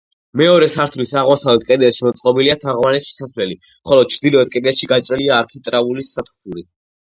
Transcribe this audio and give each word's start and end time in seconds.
მეორე 0.39 0.69
სართულის 0.75 1.11
აღმოსავლეთ 1.21 1.65
კედელში 1.67 2.05
მოწყობილია 2.07 2.57
თაღოვანი 2.65 3.03
შესასვლელი, 3.11 3.59
ხოლო 3.91 4.09
ჩრდილოეთ 4.17 4.53
კედელში 4.57 4.93
გაჭრილია 4.95 5.39
არქიტრავული 5.45 6.11
სათოფური. 6.17 6.69